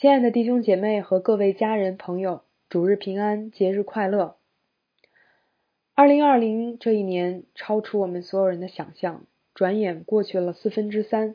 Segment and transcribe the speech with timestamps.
[0.00, 4.36] 亲爱的弟兄姐妹和各位家人朋友，主日平安，节日快乐！
[5.96, 9.24] 二零二零这一年超出我们所有人的想象，
[9.54, 11.34] 转眼过去了四分之三。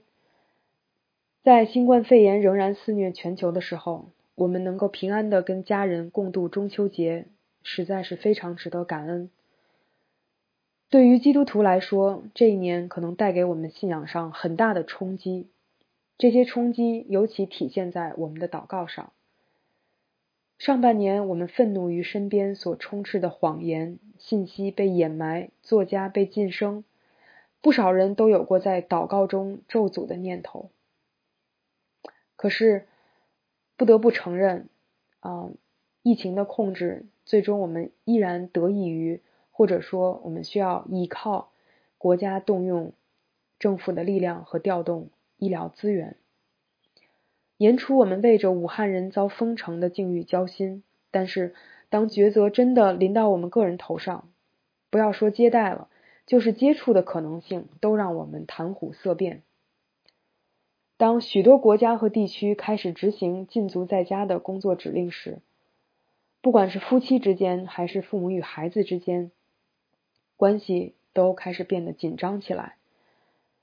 [1.44, 7.26] 在新冠肺炎仍然肆虐全球的时候，我们能够平安的跟家人共度中秋节，
[7.64, 9.30] 实在是非常值得感恩。
[10.90, 15.50] 对于基督徒来说，这一年可能带给我们信仰上很大的冲击。
[16.18, 19.12] 这些冲击尤其体现在我们的祷告上。
[20.60, 26.86] 上半年，我们愤怒于身边所充斥的谎言、信息被掩埋、作家被晋升，
[27.60, 30.70] 不少人都有过在祷告中咒诅的念头。
[32.38, 32.88] 可是，
[33.76, 34.70] 不得不承认，
[35.20, 35.50] 啊，
[36.02, 41.52] 疫情的控制最终我们依然得益于，或者说我们需要依靠
[41.98, 42.94] 国家动用
[43.60, 45.10] 政府的力量和调动。
[45.44, 46.16] 医疗资源。
[47.58, 51.54] 年初，我们为着武汉人遭封城的境遇焦心，但是
[51.90, 54.30] 当抉择真的临到我们个人头上，
[54.90, 55.90] 不要说接待了，
[56.26, 59.44] 就是接触的可能性都让我们谈虎色变。
[60.96, 65.40] 当许多国家和地区开始执行禁足在家的工作指令时，
[66.42, 69.32] 不管是夫妻之间还是父母与孩子之间，
[70.38, 72.76] 关系都开始变得紧张起来。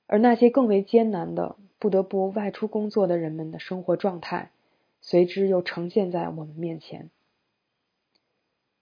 [0.06, 4.52] 而那些更为艰难的、不得不外出工作的人们的生活状态，
[5.00, 7.10] 随之又呈现在我们面前。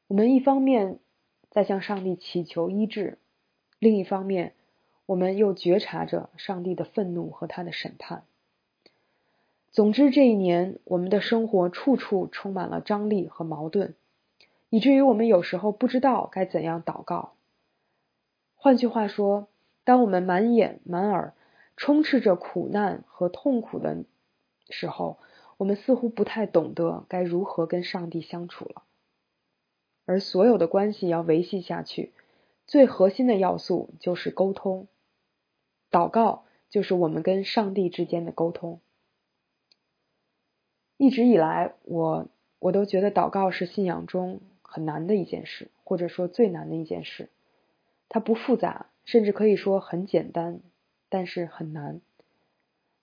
[0.09, 0.99] 我们一方面
[1.49, 3.17] 在向上帝祈求医治，
[3.79, 4.53] 另一方面，
[5.07, 8.25] 我们又觉察着上帝的愤怒和他的审判。
[9.71, 13.95] 总之，这一年我们的生活处处充满了张力和矛盾，
[14.69, 17.33] 以至于我们有时候不知道该怎样祷告。
[18.57, 19.49] 换句话说。
[19.85, 21.33] 当我们满眼满耳
[21.79, 24.05] 充斥着苦难和痛苦的
[24.69, 25.17] 时候，
[25.57, 28.83] 我们似乎不太懂得该如何跟上帝相处了。
[30.05, 32.13] 而所有的关系要维系下去，
[32.67, 34.89] 最核心的要素就是沟通。
[35.89, 38.81] 祷告就是我们跟上帝之间的沟通。
[40.97, 42.27] 一直以来，我
[42.59, 47.31] 我都觉得祷告是信仰中很难的一件事，或者说最难的一件事。
[48.09, 48.87] 它不复杂。
[49.05, 50.61] 甚至可以说很简单，
[51.09, 52.01] 但是很难。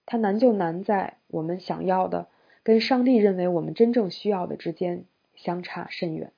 [0.05, 2.27] 它难就难在我们想要的
[2.63, 5.05] 跟上帝认为我们真正需要的之间
[5.35, 6.31] 相差甚远。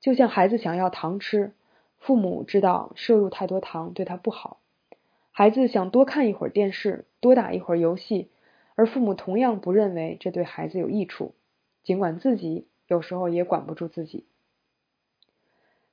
[0.00, 1.52] 就像孩子想要糖吃，
[1.98, 4.58] 父母知道摄入太多糖对他不好；
[5.32, 8.30] 孩子想多看一会儿电视，多打一会儿游戏，
[8.74, 11.34] 而父母同样不认为这对孩子有益处，
[11.82, 14.26] 尽管自己有时候也管不住自己。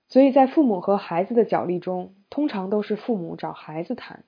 [0.10, 4.26] 所以在父母和孩子的角力中，通常都是父母找孩子谈，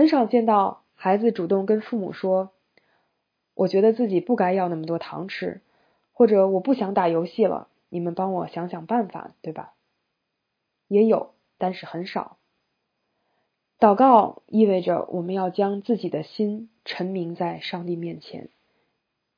[0.00, 2.52] 很少见到孩子主动跟父母说
[3.52, 5.60] ：“我觉得自己不该要那么多糖吃，
[6.14, 9.74] 或者我不想打游戏了，你们帮我想想办法，对吧？”
[10.88, 12.38] 也有，但是很少。
[13.78, 18.48] 祷告意味着我们要将自己的心沉明在上帝面前，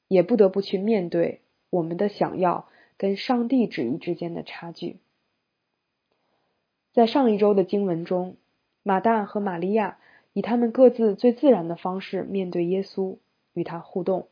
[0.06, 1.40] 也不得不去面对
[1.70, 5.00] 我们的想要跟上帝旨意之间的差距。
[6.92, 8.36] 在上一周的经文中，
[8.84, 9.98] 马大和玛利亚
[10.32, 13.19] 以他们各自最自然的方式面对耶稣，
[13.53, 14.28] 与他互动。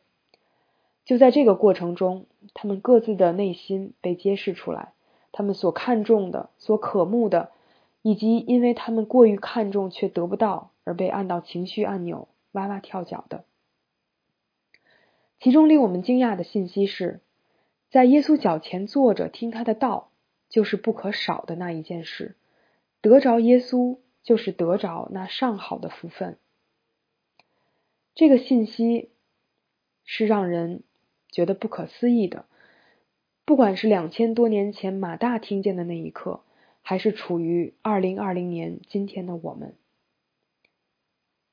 [1.04, 4.92] 就在这个过程中，他们各自的内心被揭示出来，
[5.32, 7.50] 他们所看重的、所渴慕的，
[8.02, 13.44] 以及因为他们过于看重却得不到而被按到情绪按钮哇哇跳脚的。
[15.40, 17.20] 其中令我们惊讶的信息是，
[17.90, 20.10] 在耶稣脚前坐着听他的道，
[20.48, 22.36] 就是不可少的那一件事。
[23.00, 26.38] 得着耶稣，就是得着那上好的福分。
[28.14, 29.10] 这个信息
[30.04, 30.82] 是让人
[31.28, 32.44] 觉得不可思议的。
[33.44, 36.42] 不管是两千多年前马大听见的那一刻，
[36.82, 39.74] 还是处于二零二零年今天的我们，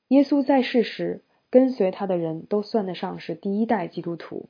[0.09, 4.49] 耶稣在世时跟随他的人都算得上是第一代基督徒。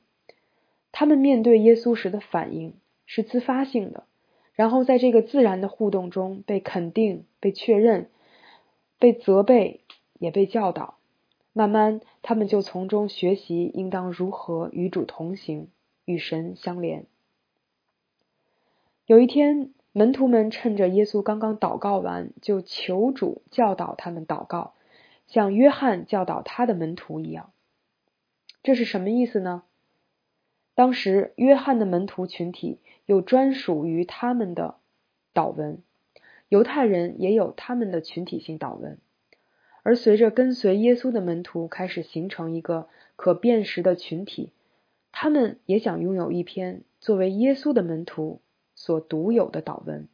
[0.92, 2.74] 他们面对耶稣时的反应
[3.06, 4.06] 是自发性的。
[4.58, 8.10] 然后在这个自然的互动中被肯定、被确认、
[8.98, 9.82] 被责备，
[10.18, 10.96] 也被教导。
[11.52, 15.68] 慢慢，他们就从中学习应当如何与主同行、
[16.04, 17.06] 与神相连。
[19.06, 24.74] 有一天，门徒们趁着耶稣刚刚祷告完，就求主教导他们祷告，
[25.28, 27.52] 像约翰教导他的门徒一样。
[28.64, 29.62] 这是什么意思呢？
[30.78, 32.78] 当时，约翰的门徒群体。
[33.04, 34.76] 有专属于他们的
[35.32, 35.78] 祷文，
[36.50, 38.98] 犹太人也有他们的群体性祷文。
[39.82, 42.86] 而随着跟随耶稣的门徒开始形成一个
[43.16, 44.52] 可辨识的群体，
[45.10, 48.42] 他们也想拥有一篇作为耶稣的门徒
[48.74, 50.06] 所独有的祷文，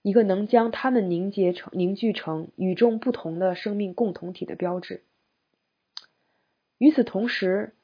[0.00, 5.02] 一个能将他们凝结成、凝聚成与众不同的生命共同体的标志。
[6.78, 7.74] 与此同时，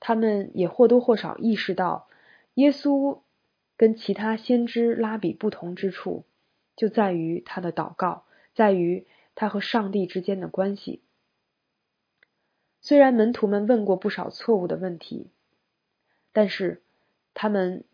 [0.00, 2.08] 他们也或多或少意识到，
[2.54, 3.20] 耶稣
[3.76, 6.24] 跟其他先知拉比不同之处，
[6.74, 8.24] 就在于他的祷告，
[8.54, 11.02] 在于他和上帝之间的关系。
[12.80, 15.28] 虽然门徒们问过不少错误的问题，
[16.32, 16.80] 但是
[17.34, 17.84] 他们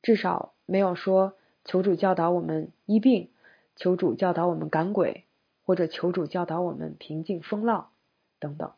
[0.00, 3.30] 至少没有说求主教导我们医病，
[3.74, 5.24] 求主教导我们赶鬼，
[5.64, 7.90] 或者求主教导我们平静风浪
[8.38, 8.72] 等等。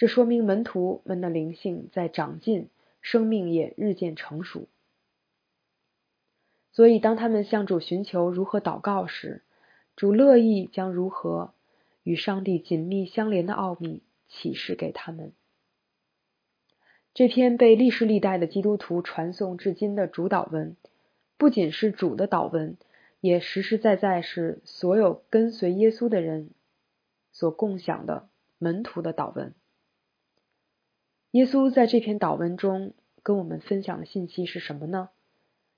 [0.00, 2.70] 这说明门徒们的灵性在长进，
[3.02, 4.66] 生命也日渐成熟。
[6.72, 9.42] 所以，当他们向主寻求如何祷告时，
[9.96, 11.52] 主乐意将如何
[12.02, 15.34] 与上帝紧密相连的奥秘启示给他们。
[17.12, 20.78] 这篇被历世历代的基督徒传颂至今的主祷文，
[21.36, 22.78] 不仅是主的祷文，
[23.20, 26.52] 也实实在在是所有跟随耶稣的人
[27.32, 29.52] 所共享的门徒的祷文。
[31.32, 32.92] 耶稣在这篇祷文中
[33.22, 35.10] 跟我们分享的信息是什么呢？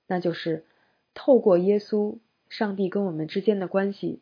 [0.07, 0.65] 那就是
[1.13, 2.17] 透过耶稣，
[2.49, 4.21] 上帝跟我们之间的关系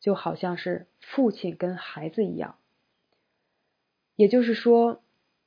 [0.00, 2.56] 就好像是父亲跟孩子一样。
[4.16, 5.02] 也就是说，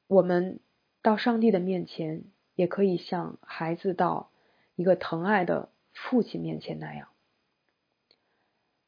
[0.06, 0.60] 我们
[1.02, 2.24] 到上帝的面前，
[2.54, 4.30] 也可以像孩子到
[4.76, 7.08] 一个疼爱的父亲面前那样。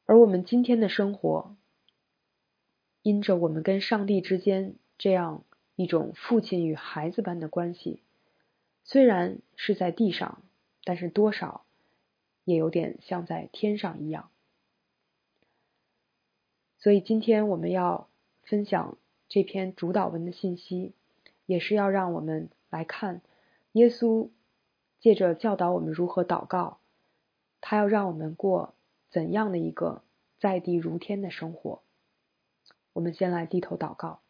[0.06, 1.56] 而我们今天的生活，
[3.02, 5.42] 因着我们跟上帝之间这样。
[5.80, 8.02] 一种父亲与孩子般的关系，
[8.84, 10.42] 虽然是在地上，
[10.84, 11.64] 但是多少
[12.44, 14.28] 也有点像在天上一样。
[16.76, 18.10] 所以今天我们要
[18.42, 18.98] 分享
[19.30, 20.92] 这篇主导文的信息，
[21.46, 23.22] 也是要让我们来看
[23.72, 24.28] 耶稣
[24.98, 26.76] 借着教导我们如何祷告，
[27.62, 28.74] 他要让我们过
[29.08, 30.02] 怎样的一个
[30.38, 31.80] 在地如天的生活。
[32.92, 34.20] 我们先来低头祷告。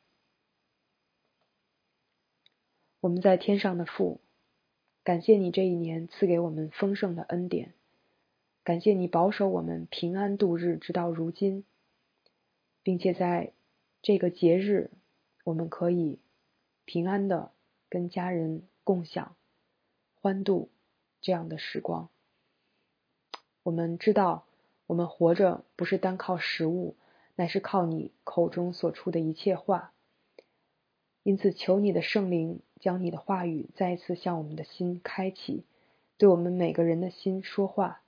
[3.00, 4.20] 我们在天上的父，
[5.05, 7.73] 感谢你这一年赐给我们丰盛的恩典，
[8.62, 11.64] 感谢你保守我们平安度日，直到如今，
[12.82, 13.52] 并且在
[14.02, 14.91] 这个节日，
[15.44, 16.19] 我们可以
[16.85, 17.52] 平安的
[17.88, 19.35] 跟家人共享
[20.14, 20.69] 欢度
[21.23, 22.11] 这样的时光。
[23.62, 24.44] 我们知道，
[24.87, 26.97] 我们活着不是单靠食物，
[27.35, 29.94] 乃是靠你口中所出的一切话。
[31.22, 32.61] 因此，求你的圣灵。
[32.81, 35.64] 将你的话语再一次向我们的心开启，
[36.17, 38.00] 对我们每个人的心说话。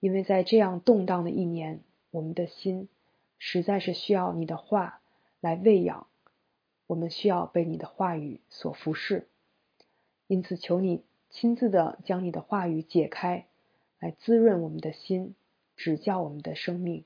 [0.00, 1.80] 因为在这样动荡的一年，
[2.10, 2.90] 我们的心
[3.38, 5.00] 实在是需要你的话
[5.40, 6.08] 来喂养，
[6.86, 9.28] 我们需要被你的话语所服侍。
[10.26, 13.46] 因此，求你亲自的将你的话语解开，
[13.98, 15.34] 来滋润我们的心，
[15.74, 17.04] 指教我们的生命。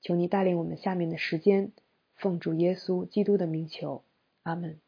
[0.00, 1.72] 求你带领我们下面的时间，
[2.14, 4.02] 奉主耶稣基督的名求，
[4.42, 4.80] 阿门。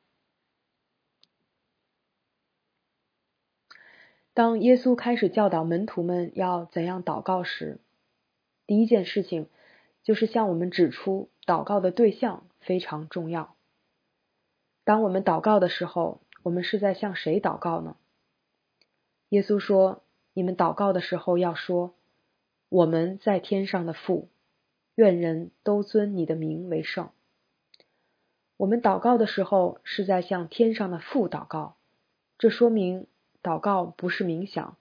[4.32, 7.78] 当耶稣开始教导门徒们要怎样祷告时，
[8.66, 9.48] 第一件事情
[10.02, 13.54] 就是向我们指出祷告的对象非常重要。
[14.82, 17.96] 当我们祷告的时候，我们是在向谁祷告呢？
[19.28, 20.02] 耶稣说
[20.34, 21.94] ：“你们祷告的时候要说，
[22.68, 24.28] 我们在天上的父，
[24.96, 27.10] 愿人都尊你的名为圣。”
[28.64, 31.76] 我们祷告的时候是在向天上的父祷告，
[32.38, 33.06] 这说明。
[33.42, 34.78] 祷告不是冥想，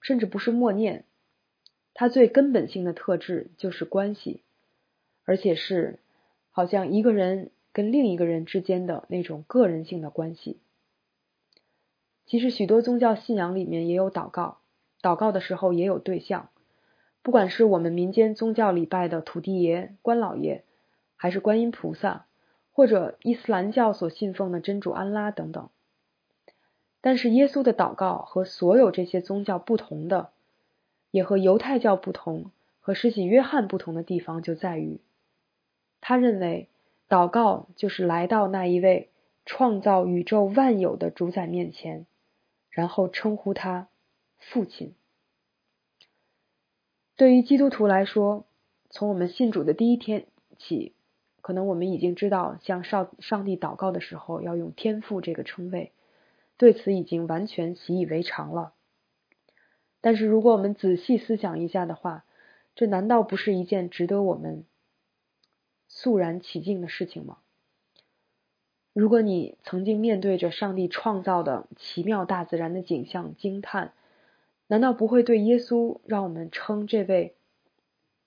[0.00, 1.04] 甚至不是默念，
[1.94, 4.44] 它最根本性的特质就是关系，
[5.24, 5.98] 而且是
[6.52, 10.60] 好像一个人跟另一个人之间的那种个人性的关系。
[12.24, 14.58] 其实许多宗教信仰里面也有祷告，
[15.02, 16.50] 祷告的时候也有对象，
[17.20, 20.62] 不管是我们民间宗教礼拜的土地爷、关老爷，
[21.16, 22.26] 还是观音菩萨，
[22.72, 25.68] 或者伊斯兰教所信奉的真主安拉等等。
[27.00, 30.30] 但是耶稣的祷告和所有这些宗教不同的，
[31.10, 32.50] 也和犹太教不同，
[32.80, 35.00] 和施洗约翰不同的地方就在于，
[36.00, 36.68] 他认为
[37.08, 39.10] 祷告就是来到那一位
[39.44, 42.06] 创造宇宙万有的主宰面前，
[42.70, 43.88] 然后称呼他
[44.38, 44.94] 父亲。
[47.16, 48.46] 对于基督徒来说，
[48.90, 50.26] 从我们信主的第一天
[50.56, 50.94] 起，
[51.42, 55.92] 可能我们已经知道向上上帝祷告的时候要用天父这个称谓。
[56.56, 58.72] 对此已经完全习以为常了。
[60.00, 62.24] 但是，如果我们仔细思想一下的话，
[62.74, 64.64] 这难道不是一件值得我们
[65.88, 67.38] 肃然起敬的事情吗？
[68.92, 73.94] 如果你曾经面对着上帝创造的奇妙大自然的景象惊叹，
[74.68, 77.34] 难道不会对耶稣让我们称这位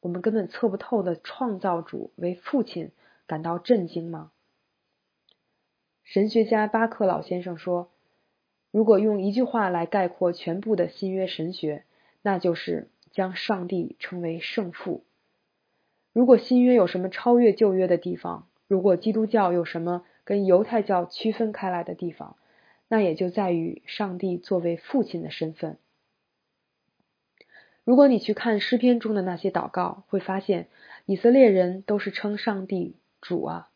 [0.01, 2.91] 我们根本测不透的创造主为父亲
[3.27, 4.31] 感到震惊吗？
[6.03, 7.91] 神学家巴克老先生说
[8.71, 11.83] ：“如果用一句话来概括全部的新约神学，
[12.21, 15.03] 那就是将上帝称为圣父。
[16.13, 22.35] 如果新约有什么超越旧约的地方，如果基督教有什么……”跟犹太教区分开来的地方，
[22.87, 25.77] 那也就在于上帝作为父亲的身份。
[27.83, 30.67] 如果你去看诗篇中的那些祷告，会发现
[31.05, 33.69] 以色列人都是称上帝主啊。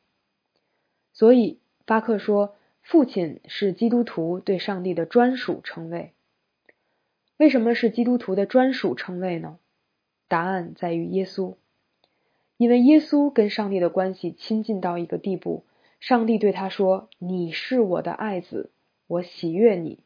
[1.11, 6.13] 所以巴克说，父亲是基督徒对上帝的专属称谓。
[7.37, 9.57] 为什么是基督徒的专属称谓呢？
[10.27, 11.55] 答案在于耶稣，
[12.57, 15.63] 因为耶稣跟上帝的关系亲近到一个地步。
[15.99, 18.69] 上帝对他说：“你是我的爱子，
[19.07, 20.03] 我喜悦你。”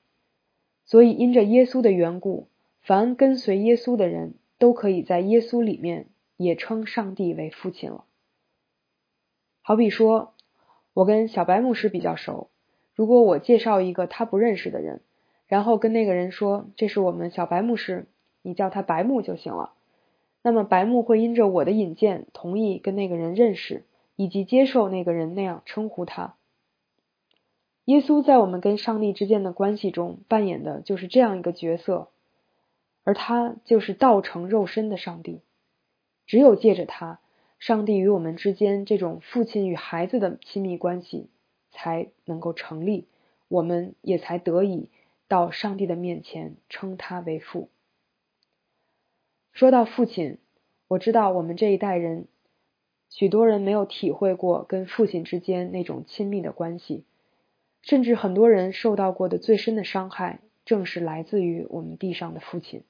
[0.86, 2.48] 所以，因着耶稣的缘故，
[2.82, 6.08] 凡跟随耶稣的人都可以在耶稣里面
[6.38, 8.06] 也称上帝为父亲了。
[9.64, 10.34] 好比说，
[10.94, 12.50] 我跟小白牧师比较熟，
[12.94, 15.02] 如果我介绍一个他不认识的人，
[15.48, 18.06] 然后跟那个人说：“这是我们小白牧师，
[18.44, 19.74] 你叫他白牧就行了。”
[20.44, 23.86] 那么，白木会因着我的引荐，同意跟那个人认识。
[24.16, 26.36] 以及接受那个人那样称呼他。
[27.86, 32.10] 耶稣在我们跟上帝之间的关系中扮演的就是这样一个角色，
[33.04, 35.42] 而他就是道成肉身的上帝。
[36.28, 37.22] 只有借着他，
[37.64, 41.30] 上帝与我们之间这种父亲与孩子的亲密关系
[41.72, 43.08] 才能够成立，
[43.48, 44.90] 我们也才得以
[45.30, 47.70] 到上帝的面前称他为父。
[49.54, 50.40] 说到父亲，
[50.90, 52.28] 我知道我们这一代人。
[53.08, 57.06] 许多人没有体会过跟父亲之间那种亲密的关系，
[57.82, 62.84] 甚至很多人受到过的最深的伤害，正是来自于我们地上的父亲。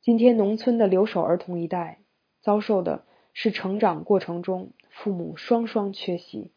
[0.00, 1.98] 今天农村的留守儿童一代
[2.40, 6.52] 遭受的是成长过程中父母双双缺席，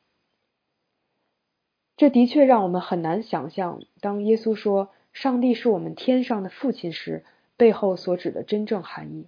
[1.97, 7.25] 这的确让我们很难想象，当耶稣说“上帝是我们天上的父亲”时，
[7.57, 9.27] 背后所指的真正含义。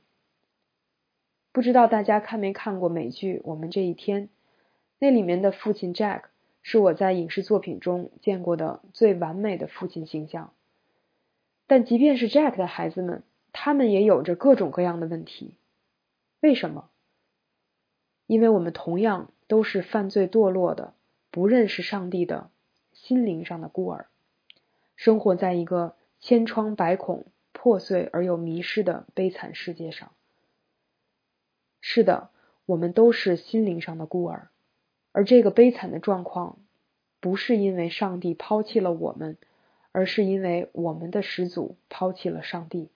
[1.52, 4.28] 不知道大家看没看过美剧《我们这一天》？
[5.00, 6.26] 那里面的父亲 Jack
[6.62, 10.54] 是我在影视作品中见过的最完美的父亲形象。
[11.66, 15.56] 但即便是 Jack 的孩子们，他们也有着各种各样的问题。
[16.42, 16.92] 为什么？
[18.30, 20.94] 因为我们同样都是犯罪堕落的、
[21.32, 22.52] 不认识上帝的
[22.94, 24.06] 心灵上的孤儿，
[24.96, 30.12] 生活在一个千疮百孔、破碎而又迷失的悲惨世界上。
[31.82, 32.30] 是的，
[32.68, 34.50] 我们都是心灵上的孤儿，
[35.12, 36.60] 而这个悲惨的状况，
[37.20, 39.40] 不是因为上帝抛弃了我们，
[39.92, 42.90] 而是因为我们的始祖抛弃了上帝。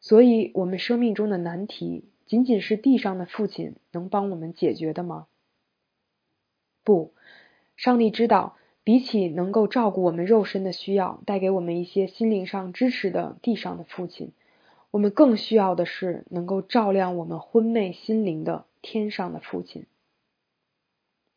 [0.00, 5.26] 所以，我们生命中的难题，仅仅是地上的父亲能帮我们解决的吗？
[6.84, 7.12] 不，
[7.74, 14.30] 上帝知道，比起能够照顾我们肉身的需要，带给我们一些心灵上支持的地上的父亲。
[14.92, 19.86] 我们更需要的是能够照亮我们昏昧心灵的天上的父亲。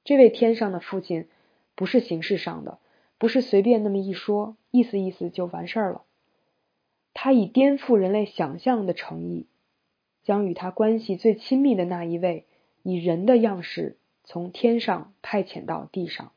[0.04, 1.28] 这位天上的父亲
[1.74, 2.78] 不是形式上的，
[3.18, 6.04] 不是随便那么一说，意思意思就完事儿了。
[7.16, 9.48] 他以颠覆人类想象的诚意，
[10.24, 12.46] 将与他关系最亲密的那一位，
[12.82, 16.32] 以人的样式从天上派遣到地上。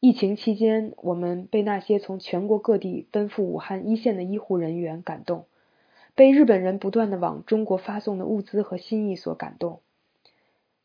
[0.00, 5.46] 疫情期间，我们被那些从全国各地奔赴武汉一线的医护人员感动，
[6.14, 9.80] 被日本人不断的往中国发送的物资和心意所感动。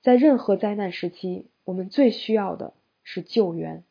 [0.02, 3.84] 在任何灾难时期，我们最需要的是救援。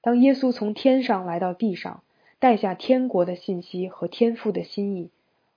[0.00, 2.04] 当耶稣从天上来到地上，
[2.38, 5.10] 带下天国的信息和天父的心意，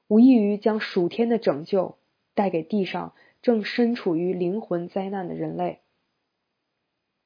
[0.08, 1.98] 无异于将属天的拯救
[2.34, 5.80] 带给地上正身处于灵魂灾难的人类。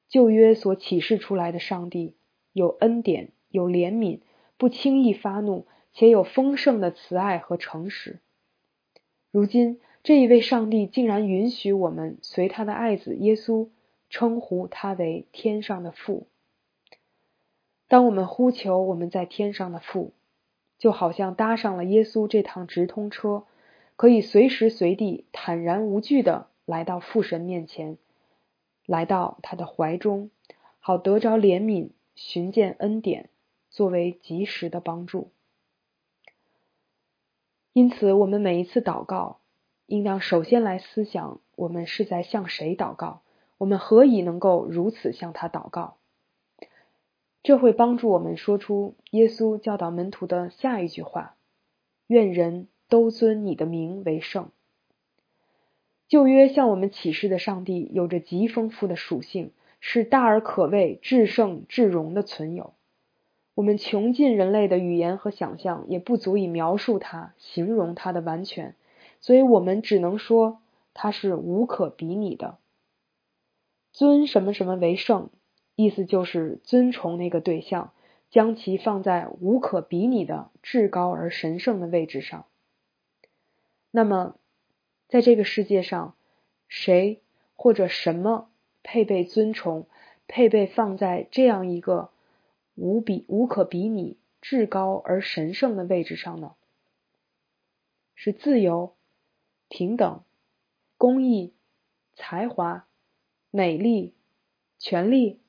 [0.08, 2.16] 旧约所启示出来的上帝
[2.52, 4.20] 有恩典，有怜悯，
[4.56, 8.18] 不轻易发怒，且有丰盛的慈爱和诚实。
[9.30, 13.68] 如今这一位上帝竟然允许我们随他的爱子耶稣
[14.08, 16.26] 称呼他为天上的父。
[17.86, 20.12] 当我们呼求我们在天上的父，
[20.80, 23.44] 就好像搭上了耶稣这趟直通车，
[23.96, 27.98] 可以随时随地坦然无惧的来到父神面前。
[28.86, 30.30] 来到他的怀中，
[30.80, 33.28] 好得着怜悯，寻见恩典，
[33.68, 35.30] 作为及时的帮助。
[37.72, 39.38] 因此，我们每一次祷告，
[39.86, 43.20] 应当首先来思想：我们是在向谁祷告？
[43.58, 45.98] 我们何以能够如此向他祷告？
[47.42, 51.36] 这会帮助我们说出耶稣教导门徒的下一句话
[52.06, 54.50] ：“愿人都尊你的名为圣。”
[56.06, 62.74] 旧约向我们启示的上帝有着极丰富的属性，是大而可畏、至圣至荣的存有。
[63.54, 68.74] 我们穷尽人类的语言和想象，也不足以描述它、形容它的完全，
[69.20, 70.60] 所以我们只能说
[70.94, 72.58] 它是无可比拟的。
[73.92, 75.30] 尊什么什么为圣，
[75.82, 77.92] 意思就是尊崇那个对象，
[78.30, 82.46] 将其放在无可比拟的至高而神圣的位置上。
[83.90, 84.36] 那么，
[85.08, 86.14] 在这个世界上，
[86.68, 87.20] 谁
[87.56, 88.50] 或者什么
[88.82, 89.86] 配被尊崇，
[90.28, 92.10] 配被放在这样一个？
[92.76, 96.54] 无比无可比拟、至高而神圣的位置上呢？
[98.14, 98.94] 是自由、
[99.68, 100.22] 平等、
[100.96, 101.52] 公义、
[102.14, 102.86] 才华、
[103.50, 104.14] 美丽、
[104.78, 105.40] 权力、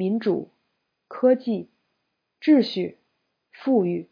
[0.00, 0.48] 民主、
[1.08, 1.68] 科技、
[2.40, 2.96] 秩序、
[3.52, 4.08] 富裕、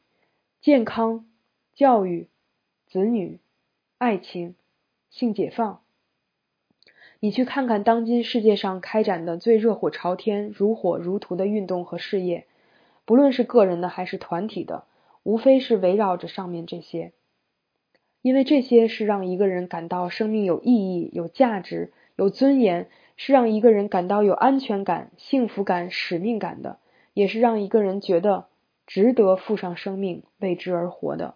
[0.61, 1.26] 健康、
[1.73, 2.28] 教育、
[2.87, 3.38] 子女、
[3.97, 4.54] 爱情、
[5.09, 5.80] 性解放。
[7.21, 12.47] 你去看看当今世界上开展的最热火朝天、如火如荼的运动和事业，
[13.07, 14.85] 不论是个人的还是团体的，
[15.23, 17.12] 无非是围绕着上面这些。
[18.21, 26.78] 因为这些是让一个人感到生命有意义、有价值、有尊严，是让一个人感到有安全感、幸福感、使命感的，
[27.12, 28.46] 也是让一个人觉得
[28.87, 31.34] 值得付上生命为之而活的。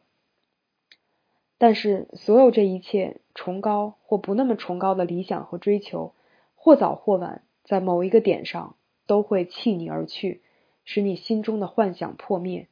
[1.59, 6.15] 但是，所有这一切崇高或不那么崇高的理想和追求，
[6.55, 10.41] 或早或晚，在某一个点上都会弃你而去，
[10.85, 12.69] 使你心中的幻想破灭，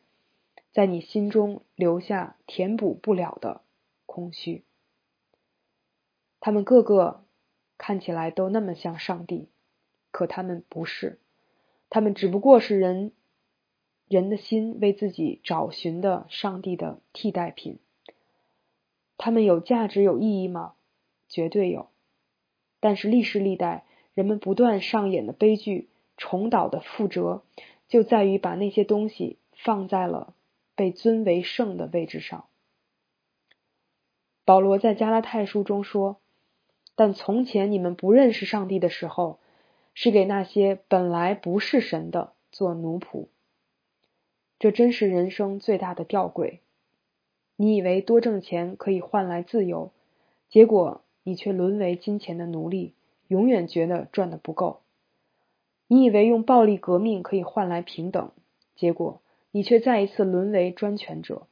[0.73, 3.61] 在你心中留下填补不了的
[4.07, 4.63] 空虚。
[6.39, 7.25] 他们个个
[7.81, 9.49] 看起来都那么像上帝，
[10.11, 11.19] 可他们不是，
[11.89, 13.13] 他们只不过是人
[14.07, 17.79] 人的心为自己找寻的上帝的替代品。
[19.17, 20.75] 他们有价值、有意义吗？
[21.27, 21.89] 绝对有。
[22.81, 25.89] 但是历世历代人们不断上演的悲剧、
[26.19, 27.43] 重蹈的覆辙，
[27.89, 30.35] 就在于把那些东西放在了
[30.75, 32.45] 被尊为圣的位置上。
[34.45, 36.21] 保罗在加拉太书中说
[37.01, 39.39] ：“但从前你们不认识上帝的时候，
[39.95, 43.29] 是给那些本来不是神的做奴仆。”
[44.61, 46.59] 这真是人生最大的吊诡。
[47.57, 49.93] 你以为多挣钱可以换来自由，
[50.51, 52.93] 结果你却沦为金钱的奴隶，
[53.29, 54.81] 永远觉得赚的不够。
[55.87, 58.31] 你以为用暴力革命可以换来平等，
[58.77, 61.47] 结果你却再一次沦为专权者。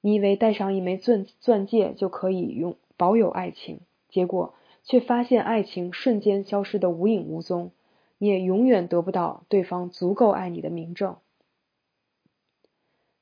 [0.00, 3.80] 你以为戴上一枚钻钻戒就可以用保有爱情，
[4.14, 7.72] 结果却发现爱情瞬间消失的无影无踪，
[8.16, 11.16] 你也永远得不到对方足够爱你的明证。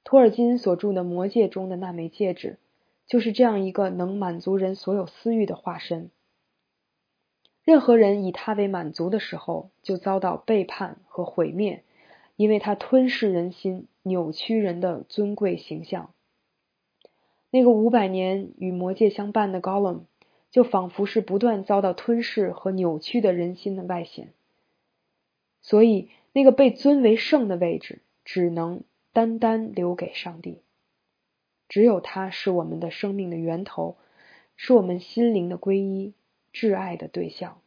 [0.04, 2.58] 托尔金所著的《魔戒》中的那枚戒指，
[3.06, 6.10] 就是这样一个能满足人所有私欲的化身。
[7.64, 11.84] 任何人以它为满足的时候，就遭到背叛和毁灭，
[12.36, 16.12] 因为它吞噬人心，扭曲人的尊贵形象。
[17.50, 20.00] 那个五百年与魔戒相伴的 Gollum，
[20.52, 24.32] 就仿佛是不断遭到吞噬和扭曲的人心的外显。
[25.60, 28.84] 所以，那个被尊为圣的位置，只能。
[29.14, 30.62] 单单留给上帝，
[31.68, 33.98] 只有他是我们的生命的源头，
[34.56, 36.14] 是我们心灵的皈依、
[36.50, 37.60] 挚爱的对象，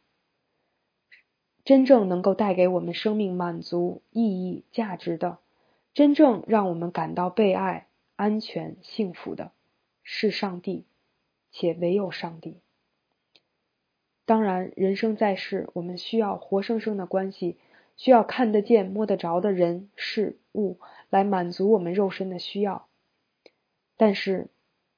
[1.64, 5.38] 真正能够带给我们生命满足、意义、价值的，
[5.94, 9.52] 真正让我们感到被爱、安全、幸福的，
[10.02, 10.84] 是上帝，
[11.52, 12.56] 且唯有上帝。
[14.26, 17.56] 当然，人生在世，我们需要活生生的关系。
[17.96, 22.88] 需要看得见、摸得着的人事物来满足我们肉身的需要，
[23.96, 24.48] 但是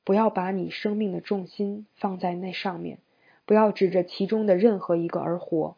[0.03, 2.99] 不要把你生命的重心放在那上面，
[3.47, 5.77] 不要指着其中的任何一个而活，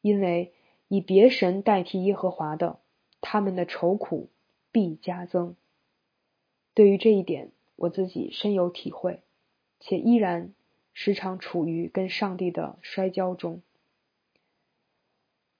[0.00, 0.52] 因为
[0.88, 2.80] 以别神代替耶和华的，
[3.20, 4.28] 他们的愁苦
[4.72, 5.54] 必加增。
[6.74, 9.22] 对于这一点，我自己深有体会，
[9.78, 10.52] 且依然
[11.00, 13.62] 时常处于跟上帝的摔跤中。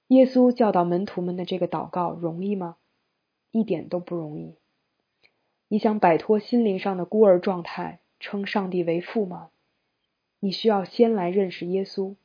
[0.07, 2.75] 耶稣教导门徒们的这个祷告容易吗？
[3.49, 4.55] 一点都不容易。
[5.69, 9.49] 你想摆脱心灵上的孤儿状态，称上帝为父吗？
[10.41, 12.15] 你需要先来认识耶稣。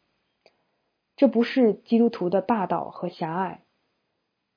[1.15, 3.63] 这不是基督徒的霸道和狭隘，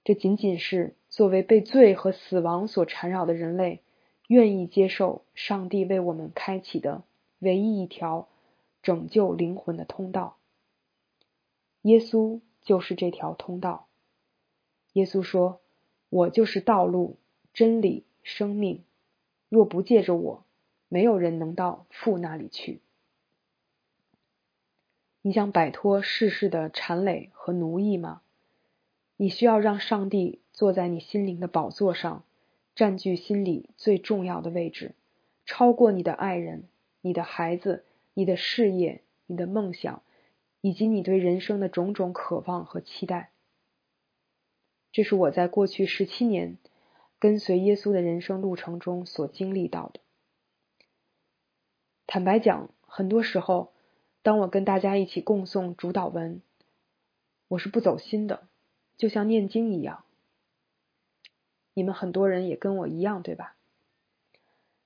[0.03, 3.83] 这仅仅是作为被罪和死亡所缠绕的人类，
[4.25, 7.03] 愿意接受上帝为我们开启的
[7.37, 8.27] 唯一一条
[8.87, 10.37] 拯救灵魂的通道。
[11.81, 13.89] 耶稣就是这条通道。
[14.93, 15.59] 耶稣说
[16.07, 17.17] ：“我就是道路、
[17.53, 18.85] 真理、生命。
[19.49, 20.45] 若不借着我，
[20.87, 22.79] 没有人能到父那里去。”
[25.21, 28.21] 你想摆脱世事的缠累和奴役吗？
[29.17, 32.23] 你需要让上帝坐在你心灵的宝座上，
[32.73, 34.95] 占据心里最重要的位置，
[35.45, 36.63] 超过你的爱人、
[37.01, 37.83] 你的孩子、
[38.17, 40.01] 你的事业、你的梦想，
[40.61, 43.29] 以及你对人生的种种渴望和期待。
[44.91, 46.57] 这是我在过去十七年
[47.19, 49.99] 跟随耶稣的人生路程中所经历到的。
[52.07, 53.71] 坦白讲，很多时候，
[54.23, 56.41] 当我跟大家一起共诵主导文，
[57.49, 58.47] 我是不走心的。
[58.97, 60.05] 就像念经一样，
[61.75, 63.55] 你们很多人也跟我一样，对吧？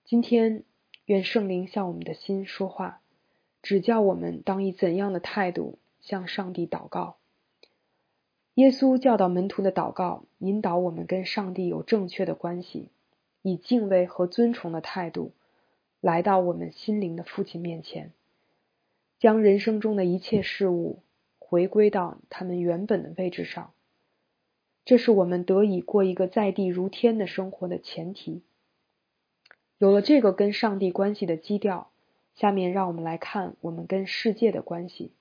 [0.03, 0.65] 今天，
[1.05, 3.00] 愿圣灵向我们的心说话，
[3.61, 7.17] 指教我们当以怎样的态度向上帝祷告。
[8.55, 12.89] 耶稣教导门徒的祷告，引导我们跟上帝有正确的关系，
[13.41, 15.31] 以敬畏和尊崇的态度
[16.01, 18.11] 来到我们心灵的父亲面前，
[19.19, 20.99] 将人生中的一切事物
[21.39, 23.71] 回归到他们原本的位置上。
[24.83, 28.41] 这是我们得以过一个在地如天的生活的前提。
[29.77, 31.89] 有了这个跟上帝关系的基调，
[32.35, 35.11] 下面让我们来看我们跟世界的关系。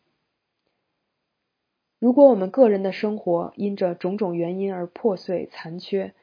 [1.98, 6.14] 如果我们个人的生活因着种种原因而破碎残缺，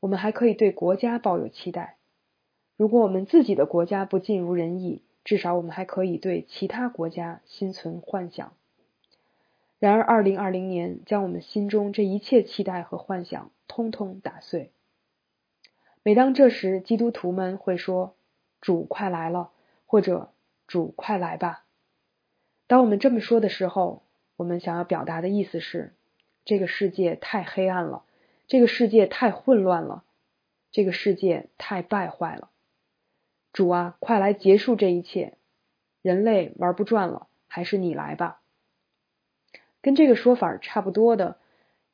[0.00, 1.96] 我们还可以对国家抱有期待；
[2.76, 8.52] 如果我们自己的国家不尽如人意，至少我们还可以对其他国家心存幻想。
[9.80, 14.70] 然而，二零二零年将我们心中这一切期待和幻想通通打碎。
[16.02, 18.14] 每当这时，基督徒们会说
[18.60, 19.50] ：“主快来了”
[19.84, 20.30] 或者
[20.74, 21.64] “主快来吧”。
[22.66, 24.02] 当我们这么说的时候，
[24.34, 25.94] 我们想要表达的意思是：
[26.44, 28.02] 这个世界太黑暗了，
[28.48, 30.02] 这个世界太混乱了，
[30.72, 32.50] 这个世界太败坏了。
[33.52, 35.34] 主啊，快来结束这一切！
[36.02, 38.40] 人类玩不转了，还是你来吧。
[39.80, 41.38] 跟这个说法差不多的，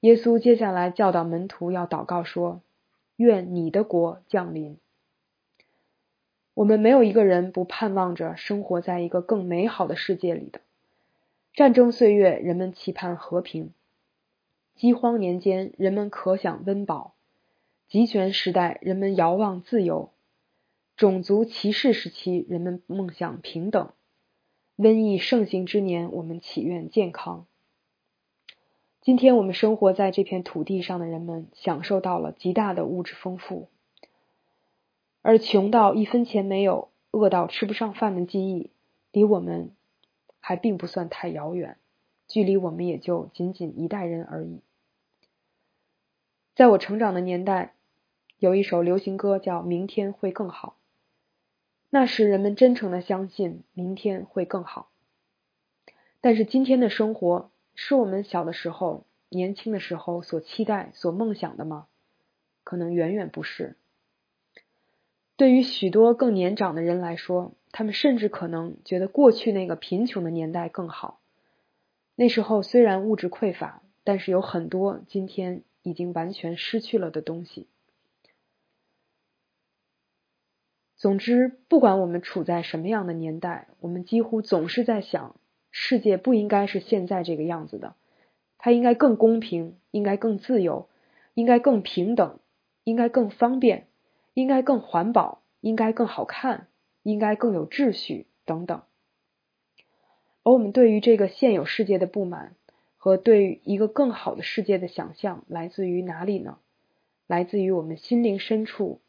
[0.00, 2.62] 耶稣接下来教导门徒要祷告说
[3.16, 4.78] ：“愿你的国降临。”
[6.60, 10.60] 我们没有一个人不盼望着生活在一个更美好的世界里的。
[11.54, 13.68] 战争岁月，人们期盼和平；
[14.74, 17.14] 饥荒年间，人们可想温饱；
[17.88, 20.10] 集权时代，人们遥望自由；
[20.96, 23.94] 种族歧视时期，人们梦想平等；
[24.76, 27.46] 瘟疫盛行之年，我们祈愿健康。
[29.00, 33.70] 今天我们生活在这片土地上的人们，享受到了极大的物质丰富，
[35.22, 38.70] 而穷到一分钱没有、饿到吃不上饭的记忆，
[39.12, 39.72] 离我们
[40.40, 41.76] 还并不算太遥远，
[42.26, 44.60] 距离我们也就仅仅一代人而已。
[46.54, 47.74] 在我成长的年代，
[48.38, 50.76] 有一首流行歌叫《明天会更好》，
[51.90, 54.90] 那时人们真诚的相信明天会更好，
[56.20, 57.50] 但是今天的生活。
[57.82, 61.86] 是我们小的时候、年轻的时候所期待、所梦想的吗？
[62.62, 63.78] 可能远远不是。
[65.40, 71.18] 对于许多更年长的人来说，他们甚至可能觉得过去那个贫穷的年代更好。
[72.14, 77.68] 那时候虽然物质匮乏，但是有很多今天已经完全失去了的东西。
[80.98, 85.36] 总之，不管我们处在什么样的年代，我们几乎总是在想。
[85.70, 87.94] 世界不应该是现在这个样子的，
[88.58, 90.90] 它应该更公平，应该更自由，
[91.32, 92.40] 应该更平等，
[92.84, 93.86] 应该更方便，
[94.34, 96.68] 应该更环保，应该更好看，
[97.02, 98.82] 应该更有秩序等等。
[100.42, 102.54] 而我们对于这个现有世界的不满
[102.96, 106.58] 和对于一个更好的世界的想象，来自于哪里呢？
[107.26, 109.00] 来自于我们心灵深处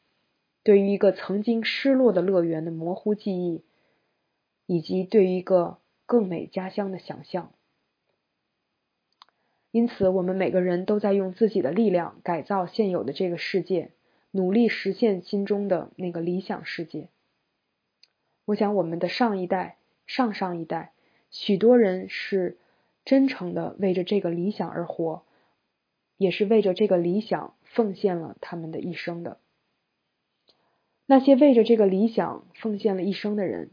[0.64, 3.64] 对于一个曾经失落的乐园的模糊记忆，
[4.66, 5.78] 以及对于一个。
[6.08, 7.54] 更美家乡的想象，
[9.72, 13.92] 因此我们每个人都在用自己的力量改造现有的这个世界，
[14.32, 17.10] 努力实现心中的那个理想世界。
[18.46, 20.94] 我想，我们的上一代、上上一代，
[21.30, 22.58] 许多人是
[23.06, 25.24] 真诚的为着这个理想而活，
[26.18, 29.40] 也是为着这个理想奉献了他们的一生的。
[31.06, 33.72] 那些为着这个理想奉献了一生的人。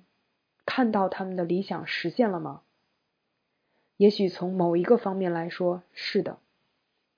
[0.71, 2.61] 看到他们的理想实现了吗？
[3.97, 6.41] 也许从某一个方面来说是的，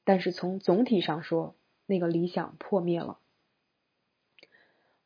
[0.05, 3.19] 但是从总体上说，那个理想破灭了。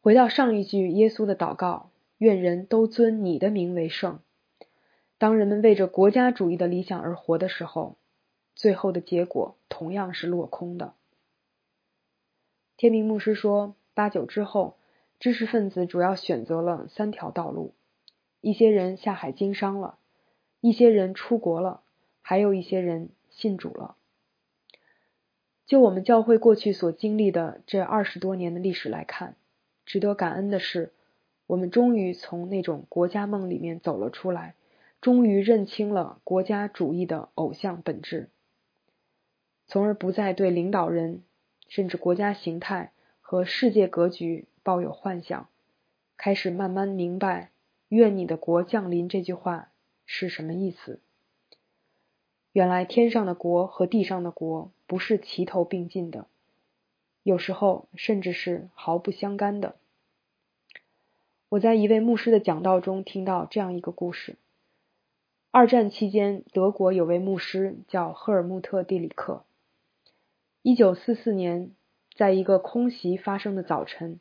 [0.04, 1.88] 回到上一句耶稣的祷告
[2.20, 4.20] ：“愿人都尊你的名为圣。”
[5.16, 7.96] 当人们为着国家主义的理想而活的时候，
[8.54, 10.92] 最后的结果同样是落空的。
[12.76, 14.76] 天明牧师说，八九之后，
[15.20, 17.72] 知识分子主要选择了三条道路：
[18.42, 19.96] 一些人下海经商了，
[20.60, 21.80] 一些人出国了，
[22.20, 23.96] 还有一些人信主了。
[25.64, 29.36] 就我们教会过去所经历的这二十多年的历史来看，
[29.94, 30.92] 值得感恩的是，
[31.46, 34.56] 我们终于从那种国家梦里面走了出来，
[35.00, 38.28] 终于认清了国家主义的偶像本质，
[39.68, 41.22] 从而不再对领导人。
[41.68, 45.48] 甚至国家形态和世界格局抱有幻想，
[46.16, 47.52] 开始慢慢明白
[47.86, 49.70] “愿你的国降临”这句话
[50.04, 51.00] 是什么意思。
[52.50, 56.26] 原来天上的国和地上的国不是齐头并进的，
[57.22, 59.76] 有时候甚至是毫不相干的。
[61.54, 64.34] 我在一位牧师的讲道中听到这样一个故事：
[65.52, 69.44] 二战期间，德国有位牧师叫赫尔穆特·蒂里克。
[70.62, 71.70] 一九四四年，
[72.16, 74.18] 在一个空袭发生的早晨，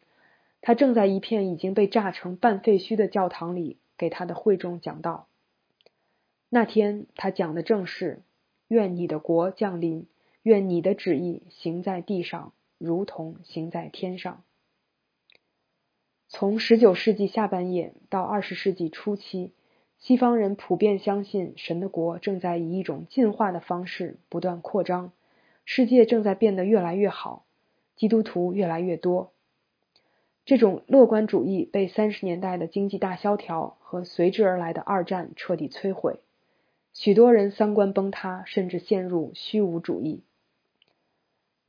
[0.61, 5.25] 他正在一片已经被炸成半废墟的教堂里给他的会众讲道。
[6.49, 8.21] 那天他讲的正是
[8.69, 10.05] “愿你的国降临，
[10.43, 14.43] 愿你的旨意行在地上，如同行在天上。”
[16.35, 19.53] 从十九世纪下半叶到二十世纪初期，
[19.99, 25.11] 西方人普遍相信神的国正在以一种进化的方式不断扩张。
[25.63, 27.45] 世界正在变得越来越好，
[27.95, 29.31] 基督徒越来越多。
[30.43, 36.19] 这种乐观主义被三十年代的经济大萧条和随之而来的二战彻底摧毁，
[36.93, 40.23] 许多人三观崩塌，甚至陷入虚无主义。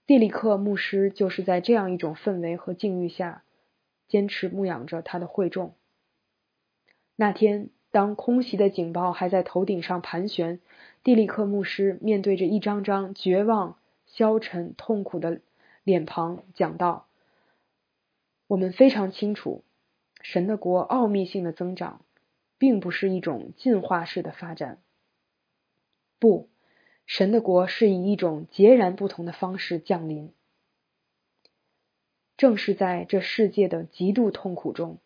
[0.07, 3.42] 蒂里克牧师就是在这样一种氛围和境遇下，
[4.09, 5.75] 坚持牧养着他的会众。
[7.17, 10.61] 那天，当空袭的警报还在头顶上盘旋，
[11.03, 13.79] 蒂利克牧师面对着一张张绝望。
[14.07, 15.40] 消沉、痛苦的
[15.83, 17.07] 脸庞讲道
[18.47, 19.64] ：“我们非常清楚，
[20.21, 22.05] 神的国奥秘性的增长，
[22.57, 24.79] 并不是一种进化式的发展。
[26.21, 26.49] 不，
[27.07, 30.33] 神的国是以一种截然不同的方式降临。
[32.37, 34.99] 正是在这世界的极度痛苦中，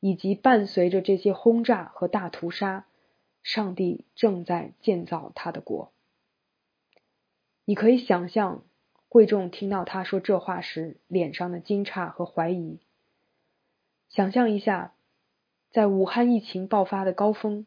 [0.00, 2.86] 以及伴随着这些轰炸和大屠杀，
[3.42, 5.92] 上帝正在建造他的国。”
[7.68, 8.62] 你可以想象，
[9.08, 12.78] 会众听到他说这话时脸上的惊诧和怀疑。
[14.08, 14.94] 想象一下，
[15.72, 17.66] 在武汉疫情爆发的高峰，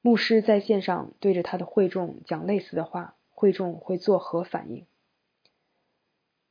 [0.00, 4.84] 牧师在线上对着他的会众讲类似的话，会众会作何反应？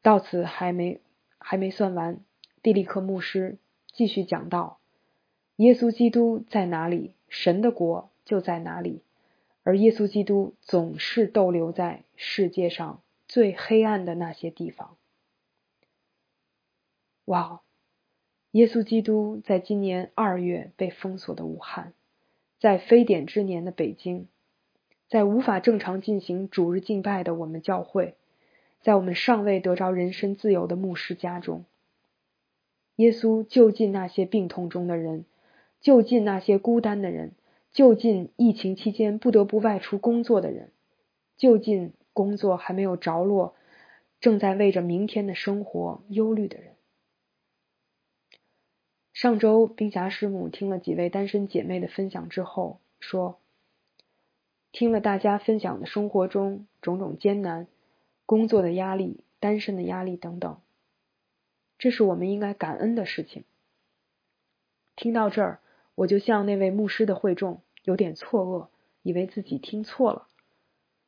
[0.01, 1.01] 到此还没
[1.39, 2.19] 还没算完，
[2.61, 4.79] 蒂利克牧师继续讲道：
[5.55, 9.01] 耶稣基督在哪里，神的国就在哪里。
[9.63, 14.95] 而耶稣基督总是逗留在世界上最黑暗的那些地方。
[17.25, 17.61] 哇！
[18.51, 21.93] 耶稣基督在今年二月被封锁的武汉，
[22.57, 24.27] 在非典之年的北京，
[25.07, 28.15] 在无法正常进行主日敬拜的我们教会，
[28.81, 31.65] 在我们尚未得着人身自由的牧师家中，
[32.95, 35.25] 耶稣就近那些病痛中的人，
[35.81, 37.33] 就近那些孤单的人。
[37.71, 40.71] 就近疫情期间不得不外出工作的人，
[41.37, 43.53] 就近工作还没有着落，
[44.19, 46.73] 正在为着明天的生活忧虑的人。
[49.13, 53.39] 上周冰霞师母听了几位单身姐妹的分享之后，说
[54.73, 57.67] ：“听了大家分享的生活中种种艰难、
[58.29, 60.61] 工作的压力、单身的压力等等，
[61.79, 63.43] 这是我们应该感恩的事情。”
[64.95, 65.59] 听到这儿。
[65.95, 68.69] 我就像那位牧师的会众，有点错愕，
[69.01, 70.27] 以为自己听错了。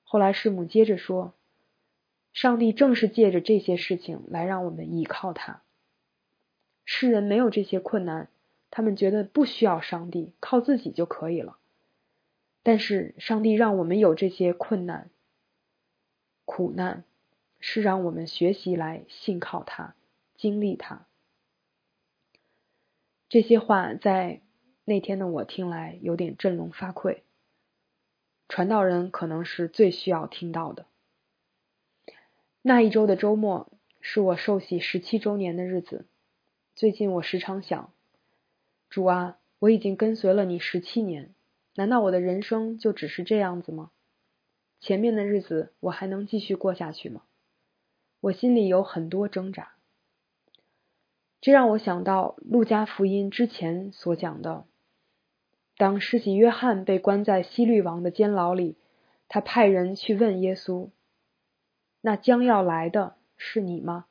[0.04, 1.34] 后来师母接着说
[2.34, 5.62] ：“上帝正是借着这些事情来让我们依靠他。
[6.84, 8.28] 世人没有这些困难，
[8.70, 11.58] 他们觉得不需要上帝，靠自己就可以了。
[12.62, 15.10] 但是上帝让我们有这些困难、
[16.44, 17.06] 苦难，
[17.62, 19.96] 是让我们学习来信靠他，
[20.36, 21.08] 经历他。
[23.30, 24.42] 这些话在。”
[24.84, 27.22] 那天的我听来有点振聋发聩，
[28.50, 30.88] 传道人可能是最需要听到的。
[32.64, 33.72] 那一周的周末
[34.02, 36.08] 是我受洗十七周年的日子。
[36.76, 37.94] 最近我时常想，
[38.90, 41.36] 主啊，我已经跟随了你十七年，
[41.76, 43.92] 难道我的人生就只是这样子吗？
[44.80, 47.22] 前面的日子我还能继续过下去吗？
[48.22, 49.74] 我心里有很多挣扎。
[51.42, 54.66] 这让我想到路加福音之前所讲的。
[55.76, 58.78] 当施洗约翰被关在西律王的监牢里，
[59.28, 60.92] 他派人去问耶稣
[62.02, 64.06] ：“那将要来的是你吗？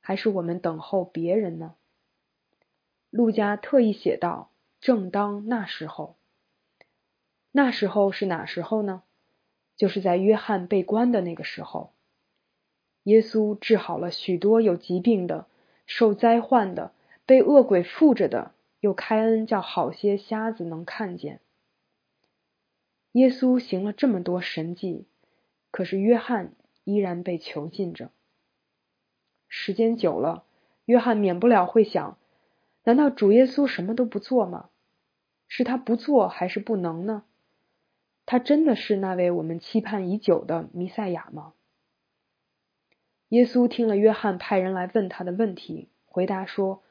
[0.00, 1.74] 还是我们等候别人呢？”
[3.10, 6.16] 路加特意写道：“正当那时候。”
[7.52, 9.02] 那时候是哪时候呢？
[9.76, 11.92] 就是在约翰被关的那个时候。
[13.06, 15.46] 耶稣治好了许多有疾病的、
[15.86, 16.90] 受灾患的、
[17.24, 21.38] 被恶鬼附着的，又开恩叫好些瞎子能看见。
[23.12, 25.06] 耶稣行了这么多神迹，
[25.70, 28.10] 可是约翰依然被囚禁着。
[29.48, 30.42] 时间久了，
[30.84, 32.18] 约翰免不了会想：
[32.82, 34.70] 难道主耶稣什么都不做吗？
[35.46, 37.22] 是他不做，还是不能呢？
[38.26, 41.52] 他真的是那位我们期盼已久的弥赛亚吗？
[43.28, 46.82] 耶稣听了约翰派人来问他的问题，回答说：“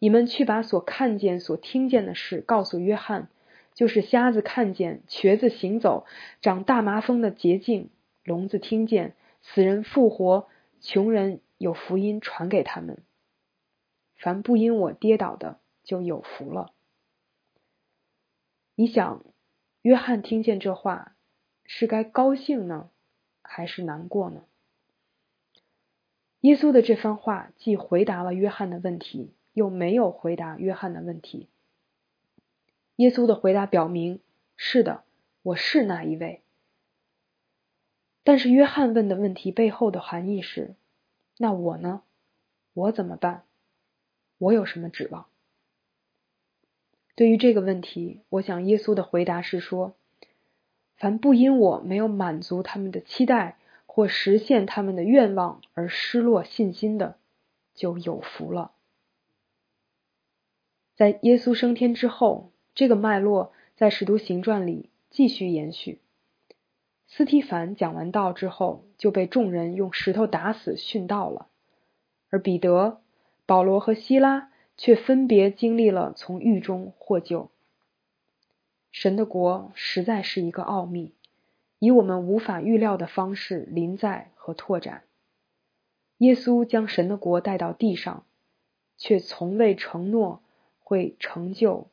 [0.00, 3.28] 你们去把所看见、所听见的事告诉约翰，
[3.74, 6.06] 就是瞎子看见、瘸子行走、
[6.40, 7.90] 长大麻风的捷径、
[8.24, 10.48] 聋子听见、死人复活、
[10.80, 13.02] 穷人有福音传给他们。
[14.16, 16.72] 凡不因我跌倒的，就有福了。”
[18.74, 19.22] 你想？
[19.82, 21.16] 约翰听见这话，
[21.66, 22.88] 是该高兴呢，
[23.42, 24.44] 还是难过呢？
[26.42, 31.48] 耶稣的这番话既回答了约翰的问题，又没有回答约翰的问题。
[32.96, 34.18] 耶稣的回答表明：
[34.56, 35.04] 是的，
[35.42, 36.42] 我是那一位。
[38.24, 40.74] 但是约翰问的问题背后的含义是：
[41.38, 42.02] 那我呢？
[42.74, 43.44] 我怎么办？
[44.38, 45.26] 我有什么指望？
[47.14, 49.94] 对于这个问题，我想耶稣的回答是说：
[50.96, 53.58] 凡不因我没有满足他们的期待
[53.94, 57.18] 或实现他们的愿望而失落信心的，
[57.74, 58.72] 就有福了。
[60.96, 66.00] 在耶稣升天之后，这个脉络在使徒行传里继续延续。
[67.06, 71.48] 斯提凡讲完道之后，就被众人用石头打死殉道了，
[72.30, 73.02] 而彼得、
[73.44, 74.48] 保罗和希拉。
[74.74, 77.50] 却分别经历了从狱中获救。
[78.90, 81.12] 神的国实在是一个奥秘，
[81.82, 85.02] 以我们无法预料的方式临在和拓展。
[86.18, 88.24] 耶稣将神的国带到地上，
[88.96, 90.44] 却从未承诺
[90.78, 91.88] 会成就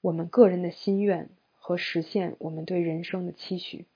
[0.00, 3.86] 我们个人的心愿和实现我们对人生的期许。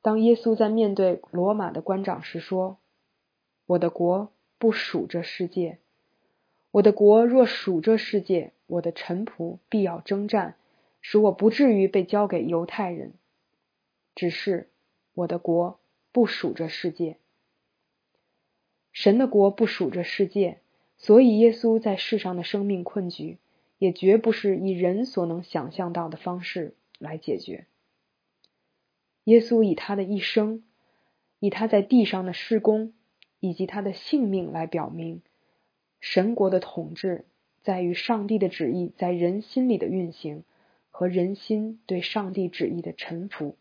[0.00, 2.78] 当耶稣在面对罗马的官长时说
[3.66, 5.76] ：“我的国不属这世界。”
[6.72, 10.54] 我的国若属这世界，我的臣仆必要征战，
[11.02, 13.12] 使我不至于被交给犹太人。
[14.18, 14.68] 只是
[15.14, 15.78] 我的国
[16.10, 17.18] 不属这世界，
[18.90, 20.58] 神的国不属这世界，
[20.96, 23.38] 所以耶稣在世上的生命困局，
[23.78, 27.66] 也绝不是以人所能想象到的方式来解决。
[29.22, 30.64] 耶稣以他的一生，
[31.38, 32.94] 以他在地上的施工，
[33.38, 35.22] 以及他的性命来表明。
[36.00, 37.24] 神国的统治
[37.62, 40.42] 在于上帝的旨意在人心里的运行
[40.90, 43.56] 和人心对上帝旨意的臣服。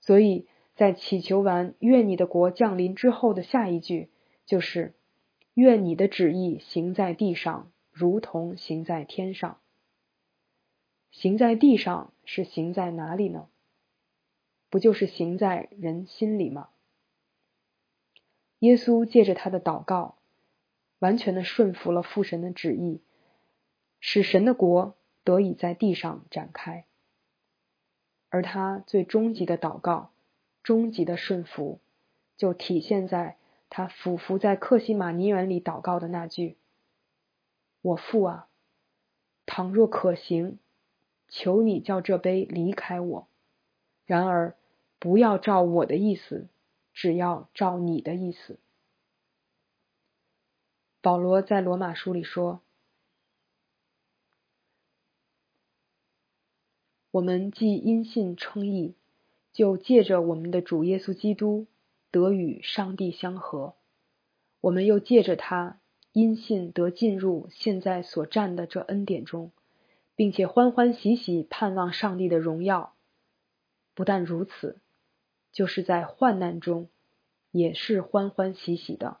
[0.00, 4.10] 所以在祈求完“愿你的国降临”之后的下一句
[4.46, 4.94] 就是
[5.54, 9.58] “愿你的旨意行在地上，如同行在天上”。
[11.12, 13.48] 行在地上是行在哪里呢？
[14.68, 16.68] 不就是行在人心里吗？
[18.60, 20.16] 耶稣借着他的祷告。
[21.00, 23.00] 完全的顺服了父神的旨意，
[24.00, 26.84] 使神的国得以在地上展开。
[28.30, 30.10] 而他最终极的祷告、
[30.62, 31.80] 终极的顺服，
[32.36, 33.36] 就体现在
[33.68, 36.56] 他俯伏在克西马尼园里祷告的那句
[37.82, 38.48] ：“我父啊，
[39.46, 40.58] 倘若可行，
[41.28, 43.26] 求你叫这杯离开我；
[44.06, 44.54] 然而
[44.98, 46.46] 不要照我的意思，
[46.94, 48.58] 只要照你的意思。”
[51.02, 52.60] 保罗在罗马书里说
[57.10, 58.94] ：“我们既因信称义，
[59.52, 61.66] 就借着我们的主耶稣基督
[62.10, 63.74] 得与上帝相合；
[64.60, 65.78] 我们又借着他
[66.12, 69.50] 因信得进入现在所占的这恩典中，
[70.14, 72.94] 并且欢欢喜喜盼望上帝的荣耀。
[73.94, 74.78] 不但如此，
[75.52, 76.88] 就是在患难中
[77.50, 79.18] 也是欢欢喜喜的，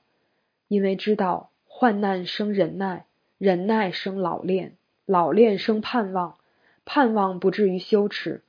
[0.68, 3.06] 因为知道。”患难生忍耐，
[3.38, 4.76] 忍耐生老练，
[5.06, 6.36] 老练生盼望，
[6.92, 8.42] 盼望不至于羞耻，